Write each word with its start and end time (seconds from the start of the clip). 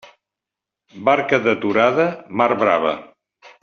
Barca 1.11 1.41
deturada, 1.51 2.11
mar 2.43 2.53
brava. 2.67 2.99